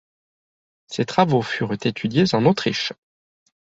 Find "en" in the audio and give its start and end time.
2.33-2.47